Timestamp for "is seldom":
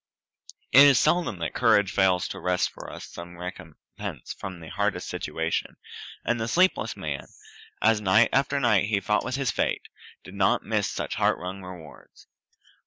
0.87-1.37